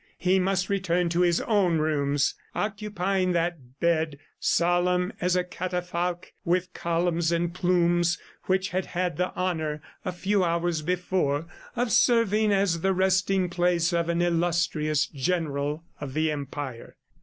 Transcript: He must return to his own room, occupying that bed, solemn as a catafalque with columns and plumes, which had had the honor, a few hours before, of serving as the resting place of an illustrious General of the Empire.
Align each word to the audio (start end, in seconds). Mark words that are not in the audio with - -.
He 0.17 0.39
must 0.39 0.67
return 0.67 1.09
to 1.09 1.21
his 1.21 1.41
own 1.41 1.77
room, 1.77 2.17
occupying 2.55 3.33
that 3.33 3.79
bed, 3.79 4.17
solemn 4.39 5.13
as 5.21 5.35
a 5.35 5.43
catafalque 5.43 6.33
with 6.43 6.73
columns 6.73 7.31
and 7.31 7.53
plumes, 7.53 8.17
which 8.45 8.69
had 8.69 8.87
had 8.87 9.17
the 9.17 9.31
honor, 9.35 9.79
a 10.03 10.11
few 10.11 10.43
hours 10.43 10.81
before, 10.81 11.45
of 11.75 11.91
serving 11.91 12.51
as 12.51 12.81
the 12.81 12.93
resting 12.93 13.47
place 13.47 13.93
of 13.93 14.09
an 14.09 14.23
illustrious 14.23 15.05
General 15.05 15.83
of 15.99 16.15
the 16.15 16.31
Empire. 16.31 16.95